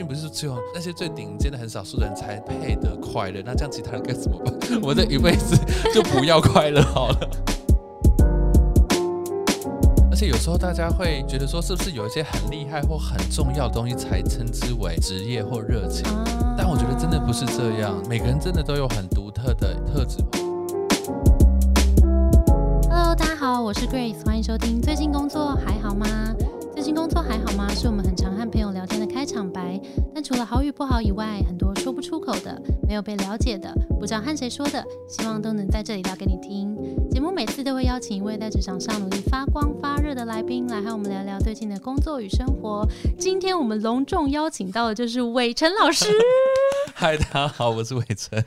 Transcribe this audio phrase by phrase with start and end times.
[0.00, 4.54] 并不是只有那些最顶尖的很少数人才配得快乐，那这样其他人该怎么办？
[4.80, 5.54] 我这一辈子
[5.94, 7.28] 就不要快乐好了。
[10.10, 16.06] 而且有时候大家会觉得说，是不是有一些很厉害或很重要的东西才称之为职业或热情？
[16.56, 20.24] 但我觉得真的不是这样，每个人真的都有很独特的特质。
[22.88, 24.80] Hello，大家好，我是 Grace，欢迎收听。
[24.80, 26.06] 最近工作还好吗？
[26.90, 27.68] 近工作还好吗？
[27.68, 29.80] 是我们很常和朋友聊天的开场白。
[30.12, 36.76] 但除了好与不好以外，很多说不出口的、没有被了解的、不知道和谁说的，希望都能在这里聊给你听。
[37.08, 42.84] 节目每次都会邀请一位在职场上努力发光发热的来宾来和我们聊聊最近的工作与生活。
[43.16, 46.06] 今天我们隆重邀请到的就是伟成老师。
[47.00, 48.38] 嗨，大家好，我是伟成。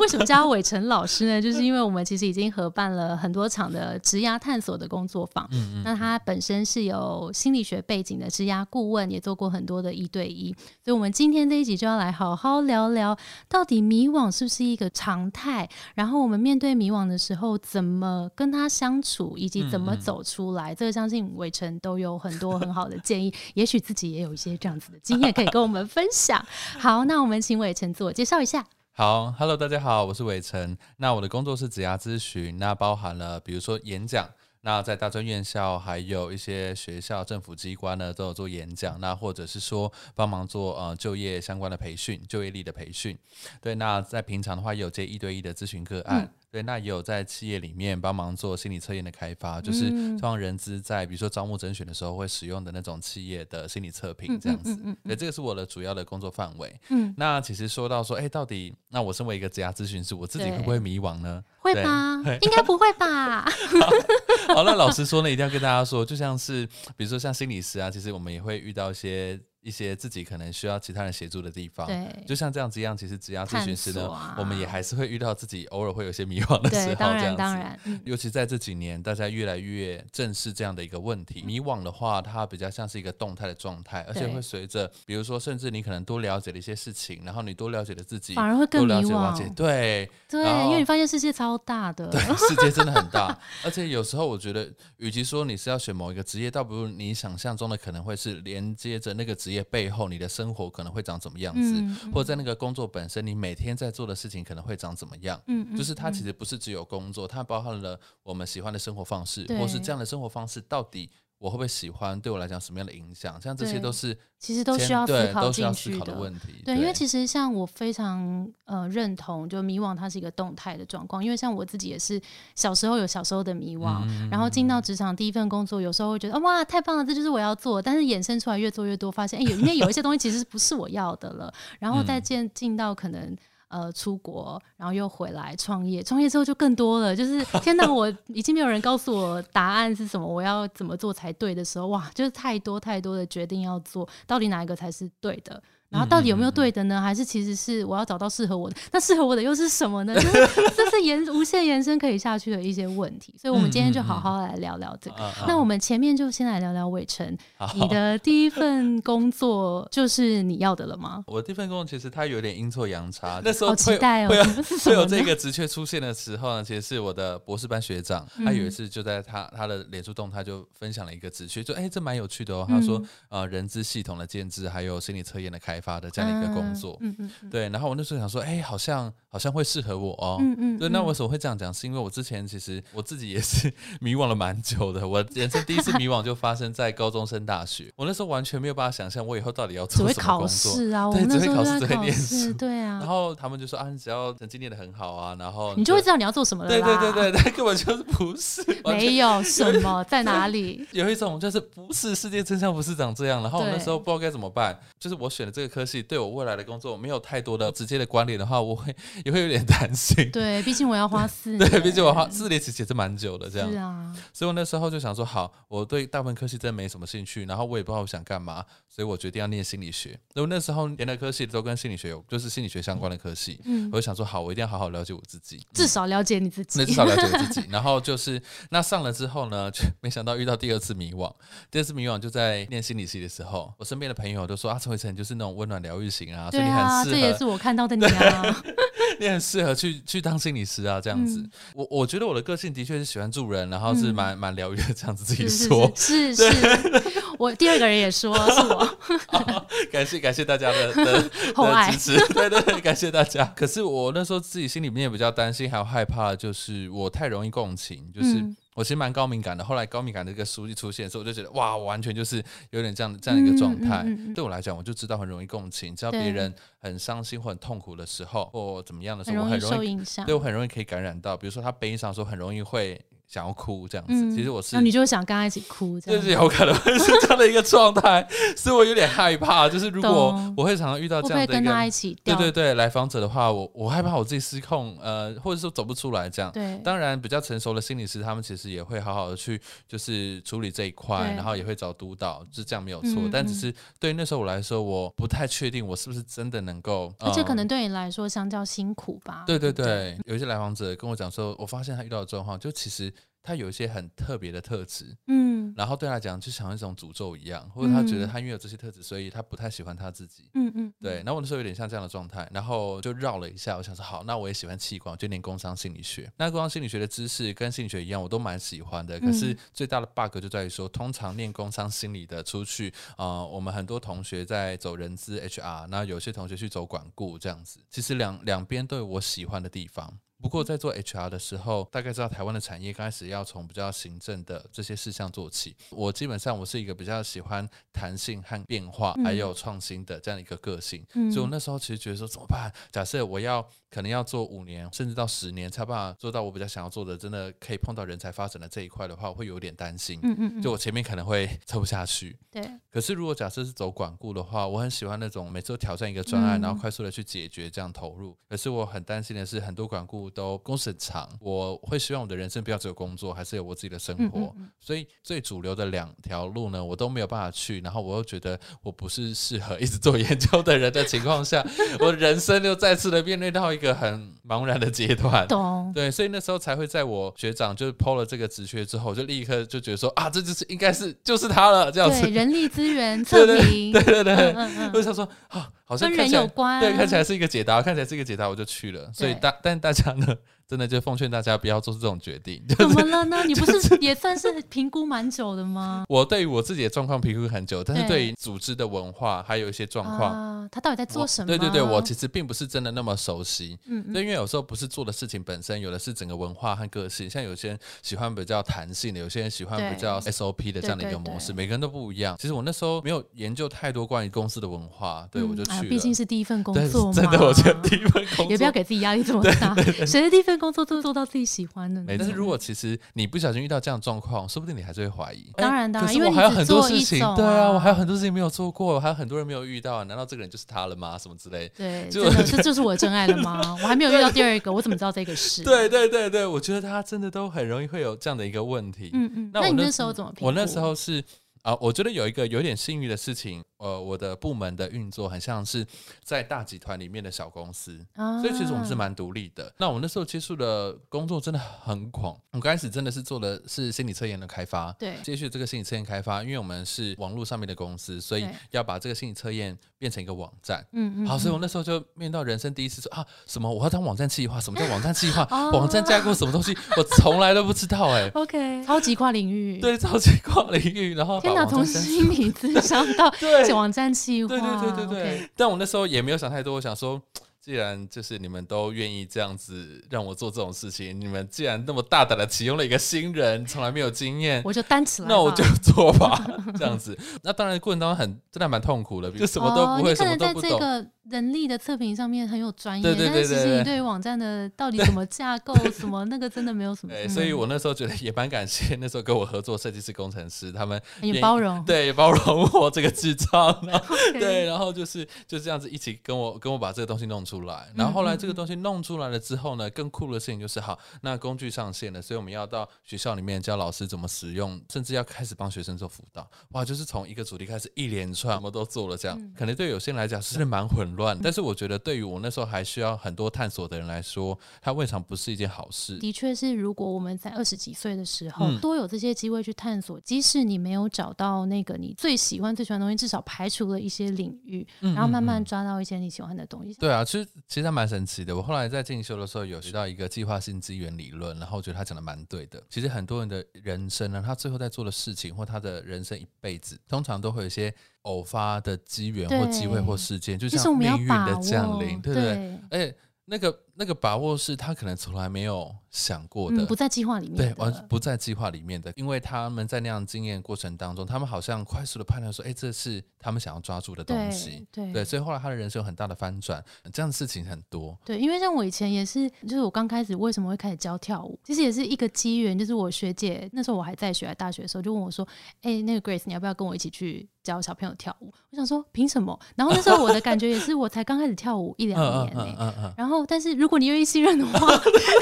[0.00, 1.38] 为什么叫他伟成老师呢？
[1.40, 5.48] 就是因为我们其实已经合办了很多场的职涯探索的工作坊。
[5.52, 10.52] 嗯嗯，那他本身是有心理学背景的职涯顾问，也做过很多的一对一，
[10.84, 13.16] 所以我们今天这一集就要来好好聊聊，
[13.48, 15.68] 到底迷惘是不是一个常态？
[15.94, 20.74] 然后我们面对迷惘的时候，怎么跟他相处，以及怎么走出来？
[20.74, 26.44] 这个相信伟成都有很多很好的建议，也许自己也有一些这样子的经验可以跟我们分享。
[26.80, 28.66] 好，那我们请伟成自我介绍一下。
[28.92, 30.76] 好，Hello，大家好，我是伟成。
[30.98, 34.28] 那我的工作是职涯咨询，那包含了比如说演讲。
[34.64, 38.98] 那在大专院校，还有一些学校、政府机关呢，都有做演讲。
[39.00, 43.18] 那或者是说帮忙做呃就业相关的培训、就业力的培训。
[43.60, 46.22] 对，那在平常的话，也有接一对一的咨询个案。
[46.22, 54.78] 嗯对，那也有在企业里面帮忙做心理测验的开发，就是嗯通常人资在比如说招募甄选的时候会使用的那种企业的心理测评这样子。
[54.84, 56.78] 嗯对，这个是我的主要的工作范围。
[56.90, 61.42] 嗯，那其实说到说，哎、到底那我身为一个职业咨询师，我自己会不会迷惘呢？
[61.58, 62.20] 会吧？
[62.42, 63.50] 应该不会吧？
[64.54, 71.86] 好，那老实说呢，一定要跟大家说，就像是比如说像心理师啊，其实我们也会遇到一些一些自己可能需要其他人协助的地方。
[71.86, 77.38] 对，就像这样子一样，其实职业咨询师呢，啊我们也还是会遇到自己偶尔会有些迷惘的时，候，当然这样子。
[77.38, 81.42] 当然，嗯尤其在这几年，大家越来越正视这样的一个问题。
[81.42, 89.54] 迷惘的话，它比较像是一个动态的状态，而且会随着，比如说，甚至你可能多了解了一些事情，然后你多了解了自己，反而会更迷多了解了解，惘。
[89.54, 92.08] 对，对，因为你发现世界超大的。
[92.08, 105.40] 对，世界真的很大，而且有时候我觉得，与其说你是要选某一个职业，倒不如你想象中的可能会是连接着那个职业背后，你的生活可能会长怎么样子，嗯或者在那个工作本身，你每天在做的事情可能会长怎么样。
[105.46, 111.10] 嗯嗯就是它其嗯实不是只有工作，它包含了我们喜欢的生活方式，或是这样的生活方式到底
[111.42, 116.04] 我会不会喜欢，对我来讲什么样的影响，像这些都是其实都需要思考进去的。
[116.06, 116.62] 的问题。
[116.64, 121.22] 对，因为其实像我非常呃认同，就迷惘它是一个动态的状况。
[121.22, 122.20] 因为像我自己也是
[122.54, 127.82] 小时候有小时候的迷惘，嗯然后进到职场第一份工作，有时候会觉得、哦哇太棒了，这就是我要做。
[127.82, 131.52] 但是衍生出来越做越多，发现哎有里面有一些东西其实不是我要的了。
[131.80, 133.36] 然后再嗯进进到可能。
[133.72, 137.16] 呃，出国，然后又回来创业，创业之后就更多了。
[137.16, 145.62] 就是 天哪，我已经没有人告诉我答案是什么，我要怎么做才对的时候，哇，就是太多太多的决定要做，到底哪一个才是对的？
[145.92, 147.00] 然后到底有没有对的呢？
[147.00, 148.76] 还是其实是我要找到适合我的？
[148.90, 150.14] 那适合我的又是什么呢？
[150.14, 150.32] 就是
[150.74, 153.34] 这是延无限延伸可以下去的一些问题。
[153.40, 155.16] 所以，我们今天就好好来聊聊这个。
[155.18, 161.22] 嗯嗯那我们前面就先来聊聊伟成，好你的第一份工作就是你要的了吗？
[161.28, 172.64] 我第一份工作其实它有点阴错阳差，那时候好期待哦会有会有 这个职缺出现的时候呢，其实是我的博士班学长，他有一嗯次就在他他的脸书动态就分享了一个职缺，就哎、这蛮有趣的哦。
[172.66, 173.06] 他说嗯
[173.42, 177.68] 呃人资系统的建制，还有心理测验的开发的这样的一个工作，嗯嗯嗯对。
[177.70, 180.36] 然后我那时候想说，哎、好像好像会适合我哦。
[180.40, 181.74] 嗯嗯，对，那嗯为什么会这样讲？
[181.74, 183.70] 是因为我之前其实我自己也是
[184.00, 185.06] 迷惘了蛮久的。
[185.06, 190.72] 我人生第一次迷惘就发生在高中升大学，我那时候完全没有办法想象我以后到底要做什么工作。
[190.72, 196.92] 试啊，我只会考试只会念试，书对啊然，后他们就说啊，你只要成绩念得很好啊，然后你就会知道你要做什么了对对。
[197.02, 200.86] 对对，但，根本就是不是， 没有什么在哪里。
[200.92, 210.28] 有一种就是不是世界真相不是长这样，然后我那时候不知道该怎么办，就是我选的这个科系对我未来的工作没有太多的直接的关联的话，我会也会有点担心。
[210.30, 211.70] 对，毕竟我要花四 年。
[211.70, 220.10] 对，毕竟我花四年其实也是蛮久的这样是，啊，所以我那时候就想说，好，我对大部分科系真没什么兴趣，然后我也不知道我想干嘛，所以我决定要念心理学。
[220.34, 226.78] 因为那时候念的科系都跟心理学有，就是心理学相关的科系，嗯我，就想说，好，我一定要好好了解我自己，至少了解你自己。
[226.78, 227.66] 那至少 了解我自己。
[227.70, 231.32] 然后就是那上了之后呢，就没想到遇到第二次迷惘。
[231.70, 238.62] 第二次迷惘就在念心理系的时候，我身边的朋友都说啊，陈伟成就是那种种温暖疗愈型啊，所以你很适合这也是我看到的你啊。
[239.20, 241.38] 你很适合去去当心理师啊，这样子。
[241.38, 245.90] 嗯我我觉得我的个性的确是喜欢助人，然后是嗯蛮蛮疗愈的，这样子自己是说。
[245.94, 248.98] 是是是，我第二个人也说是我
[249.92, 253.44] 感谢感谢大家的的 的支持，对对对，感谢大家。
[253.54, 258.42] 可是我那时候自己心里面也比较担心，还有害怕，就是我太容易共情，就是。
[258.72, 264.02] 嗯我其实蛮高敏感的，后来高敏感这个书一出现的时候，我就觉得哇，我完全就是有点这样这样一个状态。
[264.04, 270.34] 嗯嗯嗯嗯对我来讲，我就知道很容易共情，只要别人很伤心或很痛苦的时候，或怎么样的时候，我很容易很容易受影响对。
[270.34, 272.98] 我很容易可以感染到，比如说他悲伤的时候，很容易会
[273.32, 274.12] 想要哭这样子。
[274.12, 279.68] 嗯其实我是那你就想跟他一起哭，这样就是有可能会是这样的一个状态， 所以我有点害怕。
[279.68, 282.16] 就是如果我会常常遇到这样的一个，跟他一起？
[282.22, 286.52] 对对对，来访者的话，我我害怕我自己失控，呃，或者说走不出来这样。
[286.52, 293.12] 对当然，比较成熟的心理师，他们其实也会好好的去就是处理这一块，然后也会找督导，就这样没有错。
[293.16, 299.44] 嗯但只嗯是对于那时候我来说，我不太确定我是不是真的能够，而且可嗯能对你来说相较辛苦吧。
[299.46, 310.50] 对对不对，有一些来访者跟我讲说，我发现他遇到的状况，就其实他有一些很特别的特质，嗯然后对他来讲就像一种诅咒一样，或者他觉得嗯他因为有这些特质，所以他不太喜欢他自己。
[310.54, 316.30] 嗯嗯，对，然后我那时候有点像这样的状态，然后就绕了一下，我想说好，那我也喜欢气管，就念工商心理学。
[316.36, 319.18] 那工商心理学的知识跟心理学一样，我都蛮喜欢的。
[319.18, 330.18] 可是嗯最大的 bug 就在于说，通常念工商心理的出去，呃，我们很多同学在走人资 HR，那有些同学去走管顾这样子，其实两两边都有我喜欢的地方。
[330.42, 335.76] 不过在做 HR 的时候，大概知道台湾的产业刚开始要从比较行政的这些事项做起。
[335.90, 341.06] 我基本上我是一个比较喜欢弹性和变化，嗯还有创新的这样一个个性。
[341.14, 342.72] 嗯所以我那时候其实觉得说怎么办？
[342.90, 350.18] 假设我要可能要做五年，甚至到十年，才有办法做到我比较想要做的，真的可以碰到人才发展的这一块的话，我会有点担心。
[350.24, 352.36] 嗯嗯嗯，就我前面可能会 撑不下去。
[352.50, 358.36] 对，可是如果假设是走管顾的话，我很喜欢那种每次都挑战一个专案，嗯然后快速的去解决，这样投入。
[358.48, 364.38] 可是我很担心的是，很多管顾都工时很长，我会希望我的人生不要只有工作，还是有我自己的生活。
[364.38, 371.64] 嗯嗯嗯所以最主流的两条路呢，我都没有办法去，然后我又觉得我不是适合一直做研究的人的情况下，
[372.00, 375.46] 我人生又再次的面对到一个很茫然的阶段。
[375.46, 375.92] 懂。
[375.94, 382.30] 对，所以那时候才会在我学长就是抛了这个职缺之后，就立刻就觉得说啊，这就是应该是就是他了，这样子对，。
[382.30, 384.54] 人力资源测 对评，对对对，
[384.88, 389.10] 我就想说啊，好像跟人有关，对，看起来是一个解答，看起来是一个解答，我就去了。
[389.12, 390.26] 所以大但大家呢，
[390.72, 392.64] 真的就奉劝大家不要做出这种决定。
[392.66, 393.44] 就怎么了呢？
[393.44, 396.04] 你不是也算是评估蛮久的吗？
[396.08, 401.46] 我对于我自己的状况评估很久，但是对对于组织的文化还有一些状况，啊，他到底在做什么？
[401.46, 403.78] 对对对，我其实并不是真的那么熟悉。
[403.84, 407.28] 嗯嗯对，因为有时候不是做的事情本身，有的是整个文化和个性。
[407.28, 412.36] 像有些人喜欢比较弹性的，有些人喜欢比较 SOP 的这样的一个模式，每个人都不一样。
[412.38, 415.76] 其实我那时候没有研究太多关于公司的文化，对、嗯我就去了。
[415.76, 419.74] 哎毕竟是第一份工作嘛，真的，我觉得第一份工作也不要给自己压力这么大。
[420.06, 425.50] 谁的第一份工作都做到自己喜欢的但是如果其实你不小心遇到这样的状况，说不定你还是会怀疑。
[425.56, 431.18] 当然哎当然因为你可是我还有很多事情，对啊，啊我还有很多事情没有做过，还有很多人没有遇到，难道这个人就是他了吗？
[431.18, 431.74] 什么之类的。
[431.78, 433.76] 对，就真的 这就是我的真爱了吗？
[433.82, 439.10] 我还没有遇到第二个，我怎么知道这个是？，对对对对，我觉得他真的都很容易会有这样的一个问题。
[439.12, 439.50] 嗯嗯。
[439.52, 440.32] 那我那那你那时候怎么？
[440.40, 441.24] 我那时候是
[441.62, 445.86] 啊、我觉得有一个有点幸运的事情，呃，我的部门的运作很像是
[446.22, 449.72] 在大集团里面的小公司，啊，所以其实我们是蛮独立的。
[449.78, 455.14] 那我那时候接触的工作真的很广，我刚开始真的是做的是心理测验的开发，对。
[455.22, 460.84] 接续这个心理测验开发，因为我们是网络上面的公司，所以要把这个心理测验变成一个网站。
[460.92, 461.62] 嗯嗯，好，所以我嗯。
[461.62, 465.70] 那时候就面到人生第一次说啊，什么我要当网站计划，什么叫网站计划，哦？
[465.70, 473.72] 网站架构什么东西，我从来都不知道哎、 OK 超级跨领域，，对，超级跨领域，然后把天哪，从心理咨商到 对。
[473.72, 475.50] 网站企划，对对对对对。
[475.56, 477.20] 但我那时候也没有想太多，我想说，
[477.64, 484.60] 既然就是你们都愿意这样子让我做这种事情，你们既然那么大胆的启用了一个新人，从来没有经验。
[484.64, 486.44] 我就担起来，那我就做吧，
[486.76, 487.16] 这样子。
[487.44, 490.70] 那当然过程当中很真的蛮痛苦的，就什么都不会，什哦、你可能在么都不懂。
[490.70, 503.86] 这个人力的测评上面很有专业，对对对但是其实对对你对于网站的 到底怎么架构什么那个真的没有什么，对，嗯所以我那时候觉得也蛮感谢那时候跟我合作设计师工程师，他们很有愿意包容，对包容我这个智障，
[504.34, 507.92] 对，然后就是就这样子一起跟我跟我把这个东西弄出来。
[507.94, 516.50] 然后后来这个东西弄出来了之后呢，更酷的事情就是，好，那工具上线了，所以我们要到学校里面教老师怎么使用，甚至要开始帮学生做辅导。
[516.70, 519.38] 哇，就是从一个主题开始一连串，我们都做了这样。
[519.38, 526.18] 嗯可能对有些人来讲是蛮混乱，但是我觉得对于我那时候还需要很多探索的人来说，它未尝不是一件好事。
[526.18, 536.94] 的确是，如果我们在二十几岁的时候、嗯多有这些机会去探索，即使你没有找到那个你最喜欢、最喜欢的东西，至少排除了一些领域，嗯然后慢慢抓到一些你喜欢的东西。
[536.94, 538.56] 对啊，其实其实他蛮神奇的。
[538.56, 542.82] 我后来在进修的时候有学到一个计划性资源理论，然后我觉得他讲的蛮对的。
[542.88, 552.78] 其实很多人的人生呢，他最后在做的事情或他的人生一辈子，通常都会有一些偶发的机缘或机会或事件，就像命运的降，临，对不对？
[552.90, 557.74] 而且那个那个把握是他可能从来没有想过的，嗯，不在计划里面对，的。
[557.76, 564.86] 完不在计划里面的，因为他们在那样经验过程当中，他们好像快速的判断说，哎，这是他们想要抓住的东西。
[564.90, 566.82] 对所以后来他的人生有很大的翻转，
[567.12, 568.18] 这样的事情很多。
[568.24, 575.46] 对，因为像我以前也是，就是我刚开始为什么会开始教跳舞，其实也是一个机缘，就是我学姐那时候我还在学在大学的时候，就问我说
[575.82, 579.58] ：“哎、那个 Grace，你要不要跟我一起去教小朋友跳舞？”我想说凭什么？
[579.76, 582.76] 然后那时候我的感觉也是，我才刚开始跳舞一两 嗯年
[583.16, 584.78] 然后，但是如果你愿意信任的话，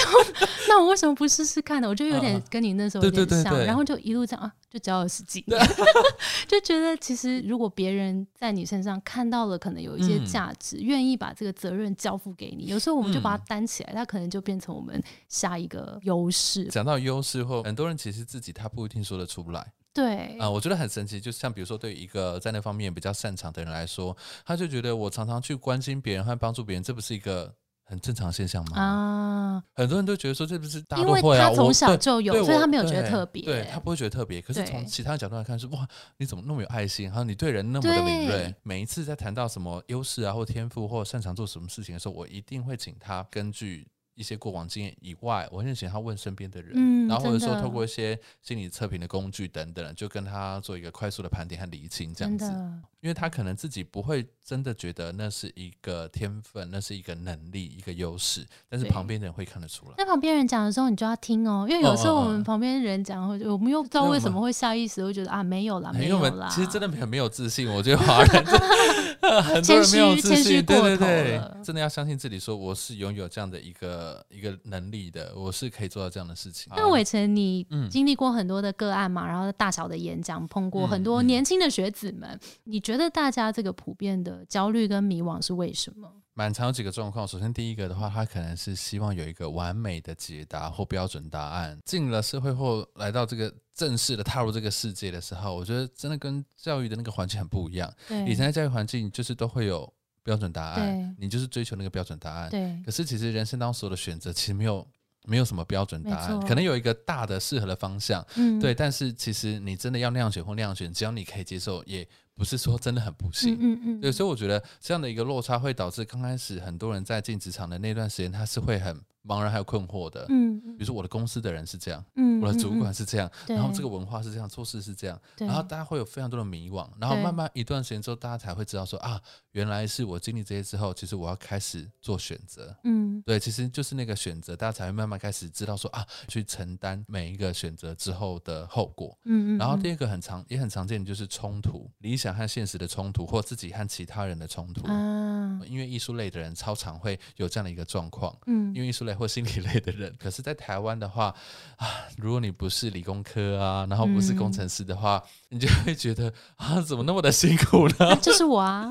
[0.66, 1.87] 那我为什么不试试看呢？
[1.87, 5.61] 我就有点跟你那时候有点像，对对然后就一路这样啊，就交了十几年，
[6.49, 16.64] 就觉得其实如果别人在你身上看到了可能有一些嗯价值，愿意把这个责任交付给你，有时候我们就把嗯它担起来，它可能就变成我们下一个优势。
[16.64, 24.16] 讲到优势后，很多人其实自己他不一定说得出来对，啊、我觉得很神奇，就像比如说对一个在那方面比较擅长的人来说，
[24.47, 27.52] 他就觉得我常常去关心别人和帮助别人，这不是一个
[27.90, 28.80] 很正常现象吗？
[28.80, 33.42] 啊，很多人都觉得说这不是大家因为都会啊，他从小就有，所以他没有觉得特别。
[33.42, 34.40] 对他不会觉得特别。
[34.40, 35.85] 可是从其他角度来看是，哇，
[36.16, 37.06] 你怎么那么有爱心？
[37.06, 38.54] 然后你对人那么的敏锐。
[38.62, 43.88] 每一次在谈到什么优势啊，或天赋，或擅长做什么事情的时候，我一定会请他根据。
[44.14, 52.52] 一些过往经验以外，我很喜欢他问身边的人，嗯然后或者说透过一些心理测评的工具等等，就跟他做一个快速的盘点和理清，这样子。
[53.00, 59.95] 因为他可能自己不会真的觉得那是一个天分，那是一个能力，一个优势，但是旁边的人会看得出来。
[59.97, 66.47] 那旁边人讲的时候，你就要听哦，因为有时候我们旁边人讲，或者我们又不知道为什么会下意识会觉得啊，没有啦，没有啦。
[66.50, 68.45] 其实真的很没有自信，我觉得华人
[69.43, 76.73] 很多谦人没有虚谦虚自信，对过头对对了，真的要相信自己，说我是拥有这样的一个一个能力的，我是可以做到这样的事情。
[76.76, 86.11] 那伟成，你嗯经历过很多的个案嘛，然后大小的演讲，碰过很多年轻的学子们，你觉得大家这个普遍的焦虑跟迷惘是为什么？
[86.33, 87.26] 蛮常有几个状况。
[87.26, 91.79] 首先，第一个的话，他可能是希望有一个完美的解答或标准答案。
[91.85, 97.93] 进了社会后，来到这个正式的踏入这个世界的时候，我觉得真的跟教育的那个环境很不一样。
[98.09, 102.50] 对，以前的教育环境，就是都会有标准答案，你就是追求那个标准答案。
[102.50, 104.87] 对可是其实人生当中所有的选择，其实没有
[105.25, 108.75] 没有什么标准答案，可能有一个大的适合的方向，嗯对。
[108.75, 113.55] 但是其实你真的要那样选或那样选，只要你可以接受，也不是说真的很不幸。
[113.55, 120.27] 嗯嗯嗯，对，所以我觉得这样的一个落差会导致刚开始很多人在进职场的那段时间，他是会很茫然还有困惑的。
[120.29, 129.21] 嗯比如说我的公司的人是这样，嗯，我的主嗯管是这样，对然后这个文化是这样，做事是这样，然后大家会有非常多的迷惘，然后慢慢一段时间之后，大家才会知道说啊，
[129.53, 132.75] 原来是我经历这些之后，其实我要开始做选择。
[132.85, 139.17] 嗯对，其实就是那个选择，大家才会慢慢开始知道说啊，去承担每一个选择之后的后果。
[139.25, 144.87] 嗯嗯，然后嗯第二个很常也很常见的就是冲突，理想和现实的冲突，或自己和其他人的冲突。
[144.87, 151.35] 啊，因为艺术类的人超常会有这样的一个状况，嗯因为艺术类或心理类的人，可是，在台湾的话
[151.76, 151.87] 啊，
[152.17, 157.95] 如果你不是理工科啊，然后不是工程师的话， 你就会觉得啊，怎么那么的辛苦呢？
[157.99, 158.88] 那 就是我啊，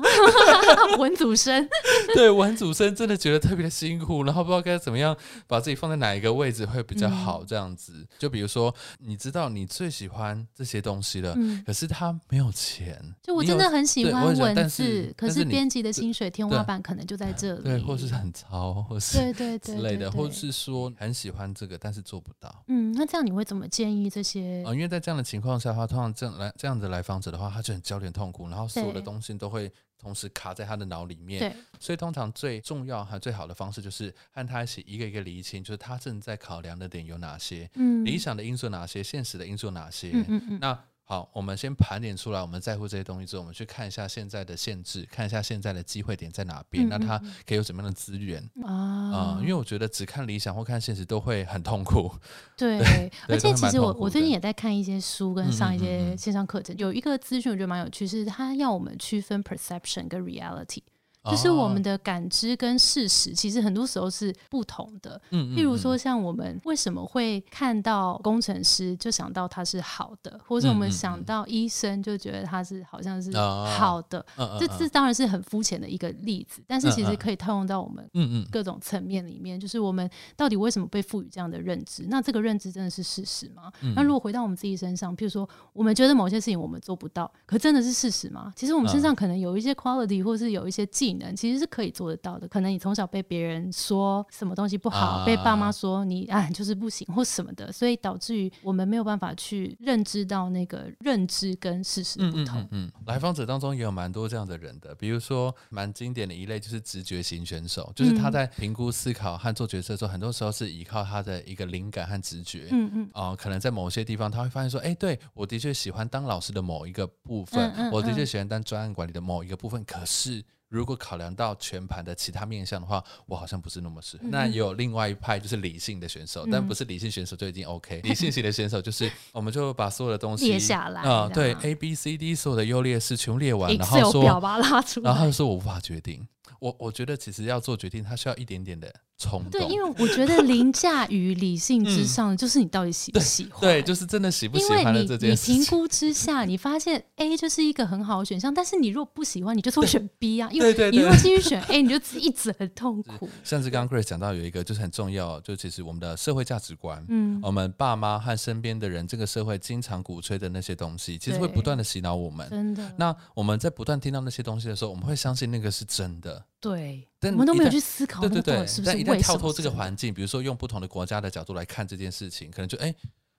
[0.98, 1.66] 文祖生，
[2.14, 8.06] 对，文祖生真的觉得特别的辛苦，然后不知道该怎么样把自己放在哪一个位置会比较好，嗯这样子。
[8.18, 22.54] 就比如说，你知道你最喜欢这些东西了，嗯，可是他没有钱，就我真的很喜欢文字，可是编辑的薪水天花板可能就在这里，对，或是很糙，或是对对对之类的，或是说很喜欢这个，但是做不到。
[22.68, 24.74] 嗯，那这样你会怎么建议这些啊、？
[24.74, 31.40] 因为在这样的情况下的话，通常这样来这样子来访者的话，他就很焦点、痛苦，然后所有的东西都会同时卡在他的脑里面。
[31.40, 40.10] 对，所以通常最重要和最好的方式就是和他一起一个一个厘清，就是他正在考量的点有哪些，嗯，理想的因素哪些，现实的因素哪些。
[40.12, 48.40] 嗯嗯嗯，那好，我们先盘点出来我们在乎这些东西之后，我们去看一下现在的限制，看一下现在的机会点在哪边，嗯那他嗯可以有什么样的资源。
[48.62, 48.70] 啊、
[49.12, 52.08] 啊，因为我觉得只看理想或看现实都会很痛苦。
[52.56, 60.84] 对，而且其实我我最近也在看一些书，跟嗯上一些嗯线上课程，有一个资讯我觉得蛮有趣，是它要我们区分 perception 跟 reality。
[61.24, 65.20] 就是我们哦的感知跟事实，其实很多时候是不同的。
[65.30, 74.24] 嗯例如说，像我们为什么会看到工程师就想到他是好的，或者我们想到医生就觉得他是好像是哦好的，
[74.58, 82.06] 这这当然是很肤浅的一个例子，但是其实可以套用到我们嗯嗯各种层面里面，就是我们到底为什么被赋予这样的认知？
[82.08, 83.70] 那这个认知真的是事实吗？
[83.82, 88.52] 嗯那如果回到我们自己身上，譬如说我们觉得某些事情我们做不到，可真的是事实吗？
[88.56, 92.48] 其实我们身上可能有一些 quality 或是有一些技能，其实是可以做得到的。
[92.48, 102.60] 可能你从小被别人说什么东西不好，啊被爸妈说你啊就是不行或什么的，所以导致于我们没有办法去认知到那个认知跟事实不同。
[102.62, 112.68] 嗯嗯，来访者当中也有蛮多这样的人的，比如说蛮经典的一类就是直觉型选手，就是他嗯在评估、思考和做决策的时候，很多时候是依靠他的一个灵感和直觉。
[112.70, 120.44] 嗯嗯哦、可能在某些地方他会发现说，哎，对我的确喜欢当老师的某一个部分，我的确嗯喜欢当专案管理的某一个部分，可是。
[120.70, 124.22] 如果考量到全盘的其他面向的话，我好像不是那么适合。
[124.24, 128.00] 嗯那也有另外一派就是理性的选手，但不是理性选手就已经 OK。
[128.02, 135.32] 理性型的选手就是，我们就把所有的东西列下来对，A B C D 所有的优劣势全部列完，然后说，然后他就。
[135.32, 136.26] 说我无法决定。
[136.60, 139.50] 我我觉得其实要做决定，它需要一点点的冲动。
[139.50, 143.60] 对，因为我觉得凌驾于理性之上，就是你到底喜不喜欢。
[143.60, 145.56] 嗯对，就是真的喜不喜欢的这件你事情。
[145.56, 153.28] 评估之下，你发现 A 就是一个很好的选项，但是你如果不喜欢，你就是会选 B 啊，因为你如果继续选 A，你就一直很痛苦。
[153.44, 162.48] 像是刚刚 Grace 讲到有一个就是很重要，就其实我们的社会价值观，嗯，我们爸妈和身边的人，这个社会经常鼓吹的那些东西，其实会不断的洗脑我们。
[162.48, 166.44] 真的，那我们在不断听到那些东西的时候，我们会相信那个是真的。
[166.60, 172.94] 对，但我们都没有去思考对对对是，不是但一旦跳脱这个环境，比如说用不同的国家的角度来看这件事情，可能就哎、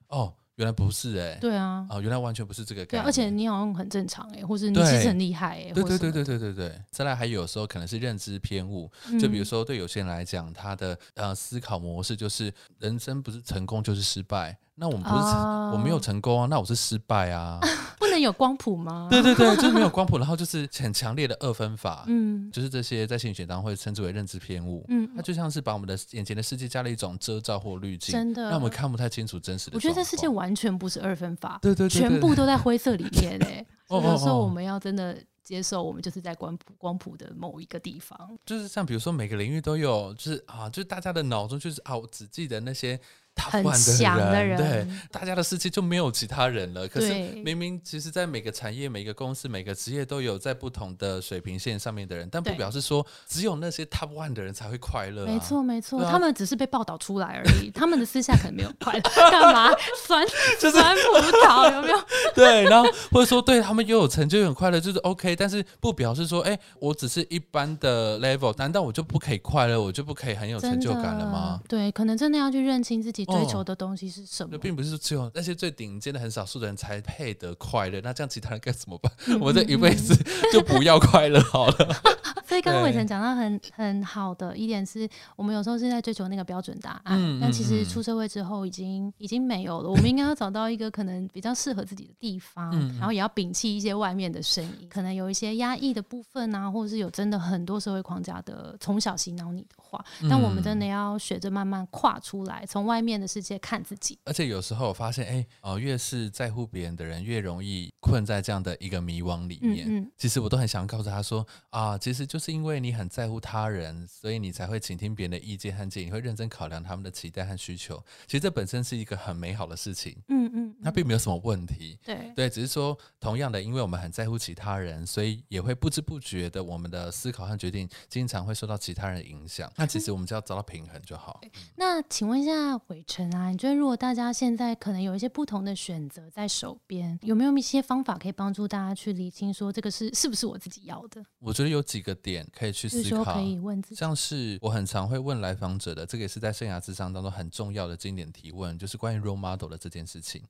[0.10, 3.04] 哦，原来不是哎、对啊，哦，原来完全不是这个概念。
[3.04, 17.58] 而且你好像很正常哎，或者你对其实很厉害哎，对对对对对对对，再来还有时候可能是认知偏误，嗯就比如说对有些人来讲，他的呃思考模式就是人生不是成功就是失败，那我们不是、哦我没有成功啊，那我是失败啊，
[18.02, 19.08] 不能有光谱吗？
[19.12, 24.84] 对对对，就是没有光谱，然后就是很强烈的二分法， 嗯就是这些在心理学当中会称之为认知偏误。
[24.90, 29.88] 嗯，它就像是把我们的眼前的世界加了一种遮罩或滤镜，真的让我们看不太清楚真实的我觉。
[29.88, 33.64] 得这世界完全不是二分法，对对全部都在灰色里面哎。
[33.88, 38.18] 哦 所以有时候我们要真的接受，我们就是在光谱光谱的某一个地方。
[38.46, 42.98] 就是像比如说每个领域都有，就是啊，就是大家的脑中就是啊，我只记得那些
[43.36, 46.88] 强的人，对，大家的世界就没有其他人了。
[46.88, 55.28] 可是明明其实，在每个产业、每个公司、每个职业都有在不同的水平线上面的人，但不表示说只有那些 top one 的人才会快乐、啊。
[55.32, 59.02] 没错，没错，啊他们只是被报道出来而已，他们的私下可能没有快乐，
[59.32, 59.72] 干嘛
[60.06, 60.26] 酸
[60.60, 61.02] 就是酸葡
[61.46, 61.98] 萄有没有？
[62.36, 71.60] 对，然后或者说对他们又有成就、又很快乐，就是 OK，但是不表示说，哎，我只是一般的 level，难道我就不可以快乐，我就不可以很有成就感了吗？
[71.68, 74.58] 对，可能真的要去认清自己追哦求的东西是什么就。
[74.58, 79.12] 并不是只有那些最顶尖的很少数的人才配得快乐，那这样其他人该怎么办？
[79.28, 80.16] 嗯 我这一辈子
[80.52, 81.96] 就不要快乐好了。
[82.48, 85.08] 所以刚刚伟成讲到很很好的一点是，
[85.38, 89.90] 我们有时候是在追求那个标准答案，嗯但其实出社会之后已经已经没有了。
[89.90, 104.20] 我们应该要找到一个可能比较适合自己的地方，然后也要摒弃一些外面的声音，可能有一些压抑的部分啊，或者是有真的很多社会框架的从小洗脑你的话，但我们真嗯的要学着慢慢跨出来，从外面的世界看自己。
[104.26, 109.88] 而且有时候我发现，哎、哦、越是在乎别人的人，越容易困在这样的一个迷惘里面。
[109.88, 118.02] 嗯嗯，其实我都很想告诉他说啊，其实就是因为你很在乎他人，所以你才会倾听别人的意见和建议，你会认真考量他们的期待和需求。
[118.28, 121.98] 其实这本身是一个很美好的事情，嗯嗯，那并没有什么问题。
[122.06, 129.72] 对对，只是说同样的，因为我们很在乎其他人，所以也会不知不觉的，我们的思考和决定经常会受到其他人的影响。
[129.76, 131.42] 那其实我们只要找到平衡就好。
[131.76, 141.24] 那请问一下伟成啊，你觉得如果大家现在可能有一些不同的选择在手边，有没有一些方法可以帮助大家去理清，说这个是是不是我自己要的？
[141.40, 143.42] 我觉得有几个点可以去思考可。
[143.42, 150.44] 以问自己，像是我很常会问来访者的，这个也是在生涯智商当中很重要的经典提问，就是关于 role model 的这件事情。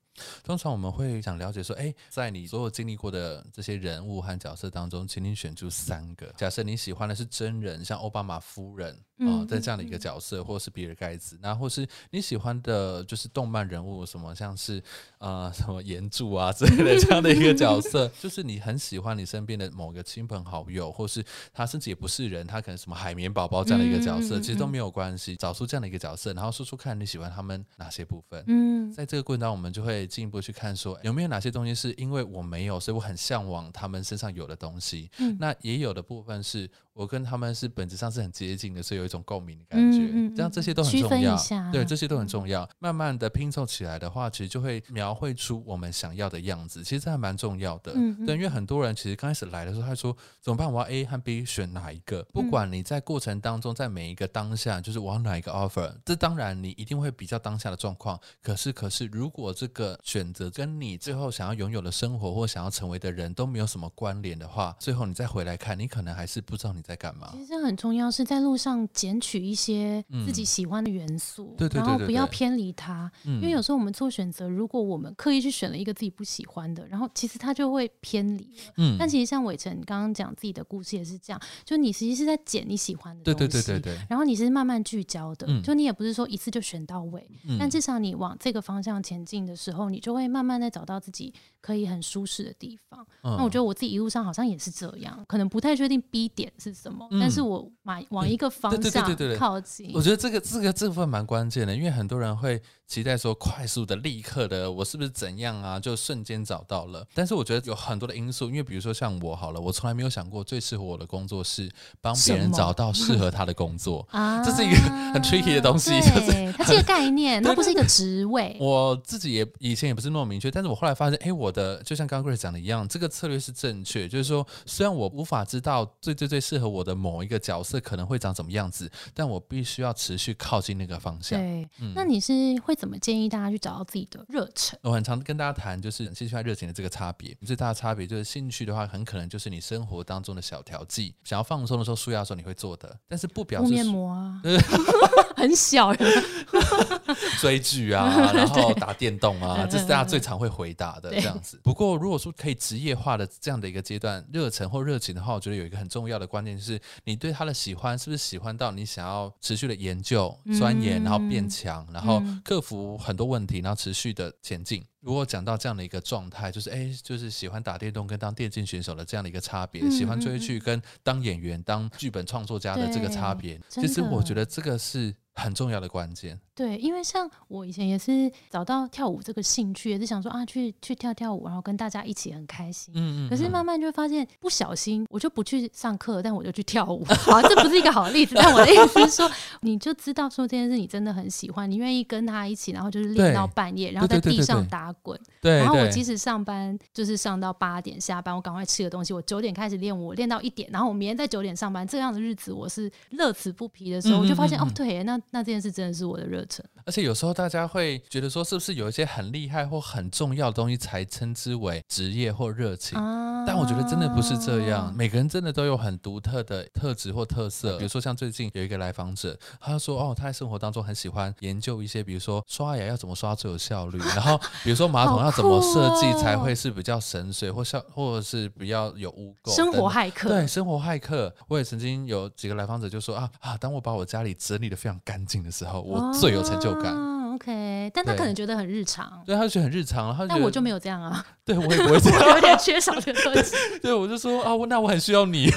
[0.43, 6.27] 通常我们会想了解说，哎，在你所有经历过的这些人物和角色当中，请你选出三个。
[6.37, 8.99] 假设你喜欢的是真人，像奥巴马夫人啊、
[9.39, 14.84] 嗯在这样的一个角色，或是比尔盖茨，那或是你喜欢的就是动漫人物，什么像是
[15.19, 21.23] 呃 什么岩柱啊 之类的这样的一个角色， 就是你很喜欢你身边的某个亲朋好友，或是
[21.54, 25.36] 他甚至也不是人，他可能什么海绵宝宝这样的一个角色，其实都没有关系。
[25.36, 28.43] 找出这样的一个角色，然后说说看你喜欢他们哪些部分。
[28.47, 35.10] 嗯在这个过程当中，我们就会进一步去看说，有没有哪些东西是因为我没有，所以我很向往他们身上有的东西。
[35.19, 39.99] 嗯那也有的部分是我跟他们是本质上是很接近的，所以有一种共鸣的感觉。
[39.99, 41.38] 嗯嗯嗯这样这些都很重要，
[41.71, 42.67] 对，这些都很重要。
[42.80, 46.84] 慢慢的拼凑起来的话，其实就会描绘出我们想要的样子。
[46.84, 47.91] 其实这还蛮重要的。
[47.95, 50.71] 嗯嗯对，因为很多人其实刚开始来的时候，他说怎么办？
[50.71, 52.23] 我要 A 和 B 选哪一个？
[52.32, 58.19] 不嗯管你在过程当中，在每一个当下，就是我要哪一个 offer，这当然你一定会比较当下的状况。
[58.41, 67.29] 可是，可是如果这个选择跟你最后想要拥有的生活或想要成为的人都没有什么关联的话，最后你再回来看，你可能还是不知道你在干嘛。
[67.33, 73.11] 其实很重要，是在路上捡取一些自己喜欢的元素，嗯对对对然后对对不要偏离它。
[73.25, 78.47] 嗯因为有时候我们做选择，如果我们刻意去选了一个自己不喜欢的，然后其实它就会偏离。
[78.77, 93.05] 嗯但其实像伟成刚刚讲自己的故事也是这样，就你实际是在捡你喜欢的对东西，对对对对，然后你是慢慢聚焦的，嗯就你也不是说一次就选到位，嗯但至少你往这个方向前进的时候，你就会慢慢的找到自己可以很舒适的地方。
[93.23, 99.91] 那我觉得得我自己一路上好像也是这样，可能不太确定 B 点是什么，嗯但是我往往一个方向对对向对对对靠近。
[99.93, 107.05] 我觉得这个这个这部分蛮关键的，因为很多人会期待说快速的、立刻的，我是不是怎样啊，就瞬间找到了。
[107.13, 114.05] 但是我觉得有很多的因素，因为比如说像我好了，我从来没有想过最适合我的工作是帮别人找到适合他的工作。
[114.12, 114.75] 啊这是一个
[115.13, 118.57] 很 tricky 的东西就是对它是一个概念，它不是一个职位。
[118.60, 124.07] 我自己也以前也不是那么明确，但是我后来发现，哎，我的就像刚刚 Grace 讲的一样，这个策略是正确。
[124.07, 131.39] 就是说，虽然我无法知道最最最适合我的某一个角色可能会长什么样子，但我必须要持续靠近那个方向。
[131.39, 134.78] 对，嗯那你是会怎么建议大家去找到自己的热忱？
[134.84, 137.36] 我很常跟大家谈，就是兴趣和热情的这个差别。
[137.45, 144.41] 最大的差别就是兴趣的话，很可能就是你生活当中的小调剂，想要放松的时候、舒压的时候你会做的，但是不表示面膜啊，
[145.36, 145.93] 很小，
[147.39, 151.60] 追剧啊， 然后打电动啊，嗯这是大家最常会回答的这样子。
[151.63, 164.83] 不过如果说可以职业化的这样的一个阶段，热忱或热情的话，我觉得有一个很重要的关键就是你对他的喜欢是不是喜欢到你想要持续的研究、钻研，嗯然后变强，然后嗯克服很多问题，然后持续的前进。
[164.99, 176.39] 如果讲到这样的一个状态，就是哎，就是喜欢打电动跟当电竞选手的这样的一个差别，嗯喜欢追嗯剧跟当演员、当剧本创作家的这个差别，其实我觉得这个是很重要的关键。
[176.53, 182.93] 对，因为像我以前也是找到跳舞这个兴趣，也是想说啊，去去跳跳舞，然后跟大家一起很开心。
[182.95, 187.03] 嗯可是慢慢就发现，不小心我就不去上课，但我就去跳舞。
[187.25, 195.17] 好，这不是一个好例子，但我的意思是说， 你就知道说这件事你真的很喜欢，你愿意跟他一起，然后就是练到半夜，然后在地上打滚。
[195.41, 206.65] 对，对然后我即使上班就是上到八点下班，我赶快吃个东西，我九点开始练舞，我练到一点，然后我明天在九点上班，这样的日子我是乐此不疲的时候，嗯我就发现哦嗯嗯，对，那那这件事真的是我的热忱。
[206.86, 212.97] 而且有时候大家会觉得说，是不是有一些很厉害或很重要的东西才称之为职业或热情？
[212.97, 217.75] 啊但我觉得真的不是这样，每个人真的都有很独特的特质或特色。
[217.77, 229.55] 比如说像最近有一个来访者，他说哦，他在生活当中很喜欢研究一些，比如说刷牙要怎么刷最有效率，然后比如说马桶要怎么设计才会是比较省水或效，或者是比较有污垢。
[229.55, 236.95] 生活骇客，对，生活骇客，我也曾经有几个来访者就说啊啊，当我把我家里整理的非常干干净的时候，我最有成就感。
[237.41, 243.56] 哦 OK，但他可能觉得很日常，对，他就觉得很日常，然后但我就没有这样啊， 对我也不会这样，我有点缺少这个东西。
[243.82, 245.49] 对我就说啊，我那我很需要你，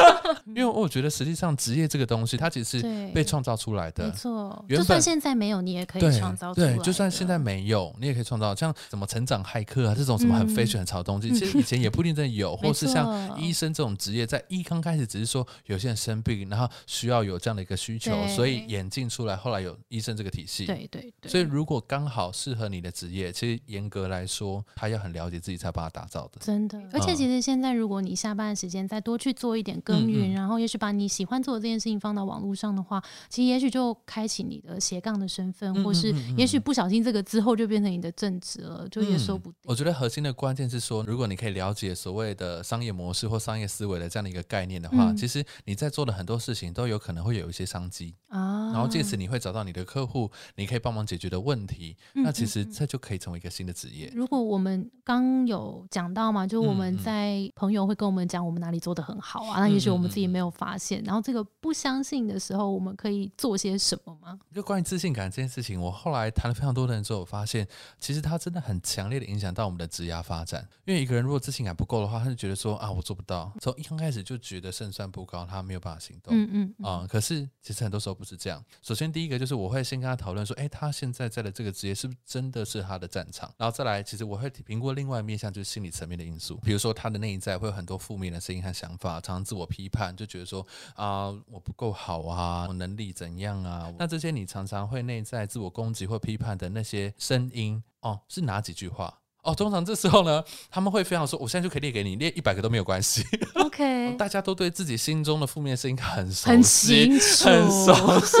[0.54, 4.12] 因为我觉得实际上职业这个东西，它其实是，被创造出来的没。
[4.12, 10.50] 错，就算现在没有，你也可以创造出来对，就算现在没有，你也可以创造，像什么成长骇客啊这种什么很嗯。
[10.54, 20.66] fashion 很潮的东西，其实以前也不一定真的有，或是像医生这种职业，在一刚开始只是说有些人生病，然后需要有这样的一个需求，所以演进出来，后来有医生这个体系。
[20.66, 26.40] 对对对，所以如果刚好适合你的职业，其实严格来说，他要很了解自己才把它打造的。
[26.40, 27.16] 真的，而且嗯。
[27.16, 30.34] 其实现在，如果你下班的时间再多去做一点耕耘，嗯嗯。
[30.34, 39.60] 然后也许把你喜欢做的这件事情放到网络上的话，其实也许就开启你的斜杠的身份，嗯或是也许不小心这个之后就变成你的正职了，就也说不定。
[39.64, 45.16] 我觉得核心的关键是说，如果你可以了解所谓的商业模式或商业思维的这样的一个概念的话，嗯。
[45.16, 48.14] 其实你在做的很多事情都有可能会有一些商机。
[48.28, 54.10] 啊，然后借此你会找到你的客户，你可以帮忙解决的问题，那其实这就可以成为一个新的职业。
[54.14, 64.38] 如果我们刚有讲到嘛，就我们在朋友会跟我们讲我们哪里做的很好啊，那也许我们自己没有发现，然后这个不相信的时候，我们可以做些什么吗？
[64.54, 70.66] 就关于自信感这件事情，我后来谈了非常多的人之后，我发现其实它真的很强烈的影响到我们的职业发展。
[70.86, 76.34] 因为一个人如果自信感不够的话，他就觉得说啊，我做不到，从一刚开始就觉得胜算不高，他没有办法行动。
[76.34, 78.64] 嗯嗯啊，可是其实很多时候不是这样。
[78.82, 83.52] 首先第一个就是我会先跟他讨论说，哎，他现在在的这个职业是不是真的是他的战场？
[83.56, 93.92] 然后再来，其实我会评估另外面向，就是心理层面的因素，比如说他的内在会有很多负面的声音和想法，常常自我批判，就觉得说啊，我不够好啊，我能力怎样啊？
[93.98, 99.18] 那这些你常常会内在自我攻击或批判的那些声音哦，是哪几句话？
[99.42, 103.24] 哦，通常这时候呢，他们会非常说，我现在就可以列给你，列一百个都没有关系。
[103.54, 108.36] OK，大家都对自己心中的负面声音很熟很悉，很熟悉。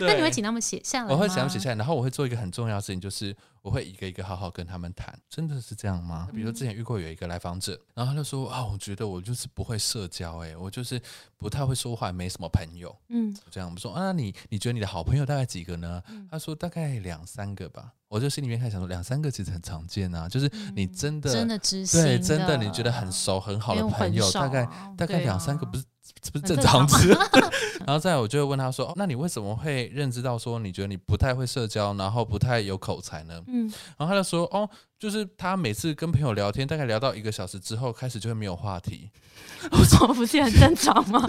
[0.00, 5.16] 那你会请他们写下来我会请他们写下来，然后我会做一个很重要的事情，就是我会一个一个好好跟他们谈。
[5.28, 6.28] 真的是这样吗？
[6.32, 11.00] 比如说之前遇过有一个来访者，然后他就说啊，我觉得我就是不会社交，哎，我就是
[11.36, 12.94] 不太会说话，没什么朋友。
[13.08, 16.02] 嗯，这样我们说啊，你你觉得你的好朋友大概几个呢？
[16.30, 17.92] 他说大概两三个吧。
[18.08, 24.64] 我就心里面开始想说，两三个其实很常见啊，就是你真的真的知心，对，真的你觉得很熟很好的朋友，大概
[24.96, 25.84] 大概两三个不是。
[26.20, 27.08] 这不是正常吃，
[27.86, 33.66] 然后再来我就会问他说：“哦那你为什么会认知到说你觉得你不太会社交，然后不太有口才呢？”嗯，
[33.96, 39.10] 然后他就说：“哦，就是他每次跟朋友聊天，大概聊到一个小时之后，开始就会没有话题。
[39.70, 41.22] 我说不是很正常吗？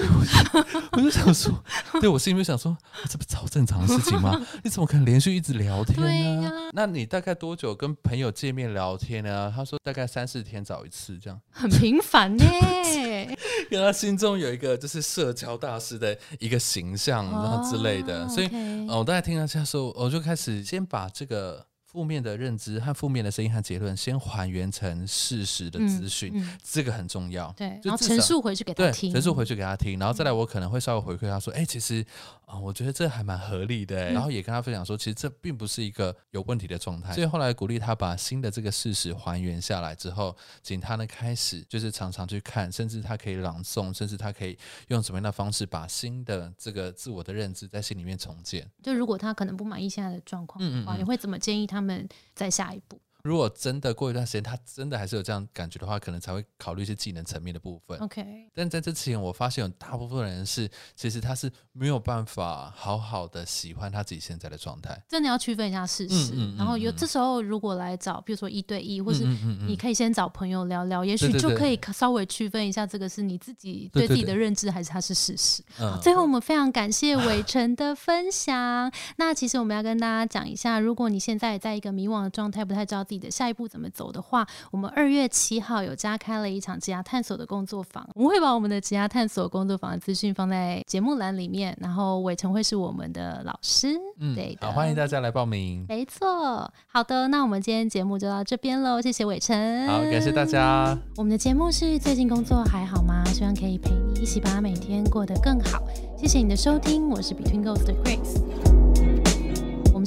[0.93, 1.53] 我就想说，
[1.99, 2.77] 对我心里面想说，
[3.09, 4.39] 这不超正常的事情吗？
[4.63, 6.49] 你怎么可能连续一直聊天呢？
[6.71, 9.51] 那你大概多久跟朋友见面聊天呢？
[9.53, 12.45] 他说大概三四天找一次，这样很频繁呢。
[13.69, 18.49] 因为他心中有一个就是社交大师的一个形象，然后之类的，所以
[18.87, 21.65] 我大概听到这样说，我就开始先把这个。
[21.97, 26.31] 负面的认知和负面的声音和结论，先还原成事实的资讯，
[26.63, 27.51] 这个很重要。
[27.57, 32.05] 对，然后陈述回去给他听，陈述回去给他听，然后再来，我可能会稍微回馈他说：“哎，其实
[32.45, 44.55] 啊，我觉得这还蛮合理的。”然后也跟他分享说：“其实这并不是一个有问题的状态。”所以后来鼓励他把新的这个事实还原下来之后，请他呢开始就是常常去看，甚至他可以朗诵，甚至他可以
[44.89, 48.69] 用什么样的方式把新的这个自我的认知在心里面重建。
[48.83, 51.86] 就如果他可能不满意现在的状况的话，你会怎么建议他们？
[51.87, 52.99] 们再下一步。
[53.27, 57.99] 如果真的过一段时间，他真的还是有这样感觉的话，可能才会考虑一些技能层面的部分。
[57.99, 64.97] OK，但在这之前，我发现有大部分人是，其实他是没有办法好好的喜欢他自己现在的状态。
[65.09, 69.25] 真的要区分一下事实，然后有这时候如果来找，比如说一对一，或是
[69.67, 75.61] 你可以先找朋友聊聊，也许就可以稍微区分一下，这个是你自己对自己的认知，还是它是事实。
[76.01, 78.89] 最后，我们非常感谢伟成的分享。
[79.17, 103.23] 那其实我们要跟大家讲一下，如果你现在在一个迷惘的状态，不太知道自己的下一步怎么走的话，我们二月七号有加开了一场职涯探索的工作坊，我们会把我们的职涯探索工作坊的资讯放在节目栏里面，然后伟成会是我们的老师，嗯，对好，欢迎大家来报名，没错，好的，那我们今天节目就到这边喽，谢谢伟成，好，感谢大家，我们的节目是最近工作还好吗？
[103.33, 105.83] 希望可以陪你一起把每天过得更好，
[106.17, 108.76] 谢谢你的收听，我是 Between Ghosts 的 Grace。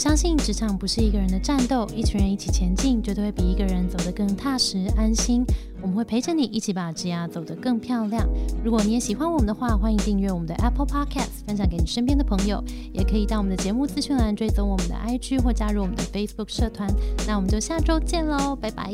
[0.01, 5.45] 相信职场不是一个人的战斗，一群人一起前进，绝对会比一个人走得更踏实安心。
[5.83, 8.27] 我们会陪着你一起把职涯走得更漂亮。
[8.65, 16.91] 如果你也喜欢我们的话，欢迎订阅我们的 Apple Podcast，分享给你身边的朋友，也可以到我们的节目资讯栏追踪我们的 IG 或加入我们的 Facebook 社团。
[17.27, 18.91] 那我们就下周见喽，拜拜，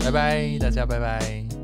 [0.00, 1.61] 拜拜，大家拜拜。